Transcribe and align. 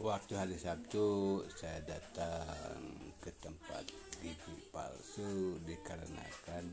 Waktu 0.00 0.32
hari 0.32 0.56
Sabtu 0.56 1.44
saya 1.60 1.76
datang 1.84 2.80
ke 3.20 3.28
tempat 3.36 3.84
gigi 4.24 4.56
palsu 4.72 5.60
dikarenakan 5.68 6.64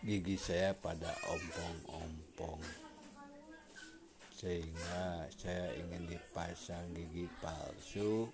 gigi 0.00 0.40
saya 0.40 0.72
pada 0.72 1.12
ompong-ompong. 1.28 2.56
Sehingga 4.32 5.28
saya 5.36 5.76
ingin 5.76 6.16
dipasang 6.16 6.88
gigi 6.96 7.28
palsu 7.44 8.32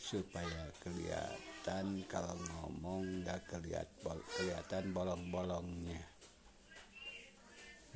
supaya 0.00 0.72
kelihatan 0.80 2.08
kalau 2.08 2.40
ngomong 2.40 3.20
nggak 3.20 3.52
kelihatan 3.52 4.96
bolong-bolongnya. 4.96 6.00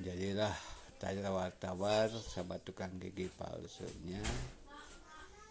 Jadilah 0.04 0.69
tawar-tawar 1.00 2.12
sama 2.12 2.60
tukang 2.60 2.92
gigi 3.00 3.32
palsunya. 3.32 4.20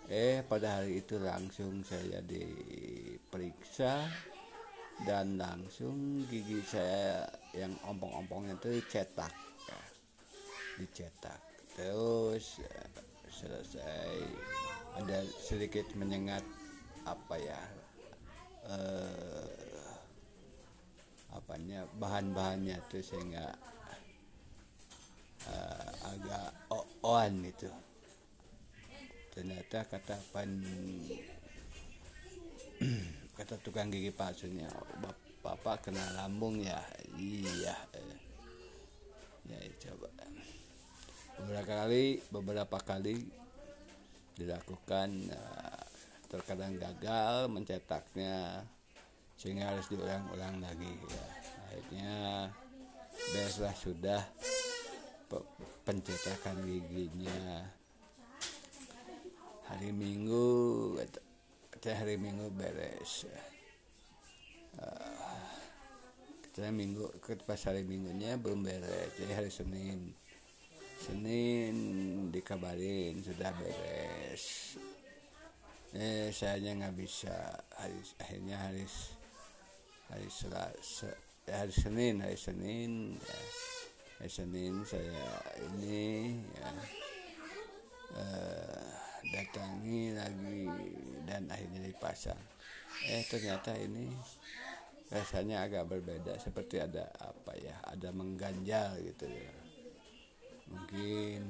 Eh 0.05 0.45
pada 0.45 0.77
hari 0.81 1.01
itu 1.01 1.17
langsung 1.17 1.81
saya 1.81 2.21
diperiksa 2.21 4.05
dan 5.09 5.41
langsung 5.41 6.25
gigi 6.29 6.61
saya 6.61 7.25
yang 7.57 7.73
ompong-ompongnya 7.81 8.61
itu 8.61 8.77
dicetak. 8.77 9.33
Dicetak. 10.77 11.41
Terus 11.73 12.61
ya, 12.61 12.81
selesai. 13.33 14.09
Ada 15.01 15.25
sedikit 15.41 15.85
menyengat 15.97 16.43
apa 17.07 17.35
ya 17.39 17.61
eh, 18.67 19.49
apanya 21.33 21.85
bahan-bahannya 21.97 22.77
tuh 22.89 23.01
sehingga 23.01 23.53
uh, 25.47 25.91
agak 26.11 26.49
oan 27.05 27.45
itu. 27.45 27.71
Ternyata 29.31 29.87
kata 29.87 30.19
pan 30.35 30.51
kata 33.37 33.55
tukang 33.63 33.87
gigi 33.87 34.11
palsunya 34.11 34.67
bapak 35.39 35.87
kena 35.87 36.03
lambung 36.19 36.59
ya? 36.59 36.83
Iya 37.15 37.77
ya 39.47 39.59
coba. 39.79 40.09
Beberapa 41.39 41.73
kali 41.85 42.03
beberapa 42.29 42.77
kali 42.83 43.15
dilakukan 44.35 45.09
uh, 45.31 45.83
terkadang 46.29 46.77
gagal 46.77 47.49
mencetaknya 47.51 48.63
sehingga 49.39 49.71
harus 49.71 49.87
diulang-ulang 49.87 50.59
lagi 50.59 50.91
ya. 51.07 51.27
Akhirnya 51.69 52.13
besok 53.35 53.75
sudah 53.75 54.21
pencetakan 55.85 56.65
giginya. 56.65 57.69
Hari 59.69 59.93
minggu 59.93 60.45
kita 61.77 61.93
hari 61.93 62.17
minggu 62.17 62.49
beres. 62.57 63.29
Uh, 64.75 65.53
kita 66.49 66.73
minggu 66.73 67.05
pas 67.45 67.61
hari 67.61 67.85
minggunya 67.85 68.35
belum 68.41 68.65
beres 68.65 69.13
jadi 69.15 69.33
hari 69.37 69.51
senin. 69.53 70.11
Senin 70.99 71.75
dikabarin 72.33 73.21
sudah 73.21 73.53
beres. 73.55 74.75
Eh 75.93 76.33
saya 76.33 76.57
nggak 76.57 76.97
bisa. 76.97 77.53
Hari 77.77 77.97
akhirnya 78.17 78.57
hari 78.57 78.83
hari 80.09 80.27
selasa 80.33 81.13
hari 81.49 81.73
senin 81.73 82.21
hari 82.21 82.37
senin 82.37 83.17
ya 83.17 83.39
Senin 84.27 84.83
saya 84.83 85.39
ini 85.71 86.35
ya 86.51 86.71
eh, 88.19 88.87
datangi 89.31 90.11
lagi 90.11 90.67
dan 91.23 91.47
akhirnya 91.47 91.87
dipasang. 91.87 92.41
Eh 93.07 93.23
ternyata 93.31 93.71
ini 93.79 94.11
rasanya 95.07 95.63
agak 95.63 95.87
berbeda 95.87 96.35
seperti 96.35 96.83
ada 96.83 97.07
apa 97.23 97.55
ya 97.55 97.79
ada 97.87 98.11
mengganjal 98.11 98.99
gitu 98.99 99.23
ya. 99.23 99.53
Mungkin 100.67 101.41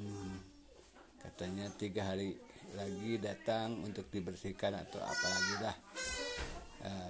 katanya 1.26 1.74
tiga 1.74 2.14
hari 2.14 2.38
lagi 2.78 3.18
datang 3.18 3.82
untuk 3.82 4.06
dibersihkan 4.14 4.78
atau 4.78 5.02
apa 5.02 5.26
lagi 5.26 5.56
lah 5.58 5.76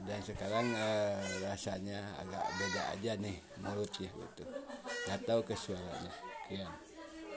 dan 0.09 0.19
sekarang 0.25 0.73
uh, 0.73 1.21
rasanya 1.45 2.01
agak 2.17 2.45
beda 2.57 2.81
aja 2.97 3.11
nih 3.21 3.37
mulutnya 3.61 4.09
gitu. 4.09 4.43
Nggak 5.05 5.21
tahu 5.29 5.41
ke 5.45 5.53
suaranya 5.53 6.13
kian 6.49 6.88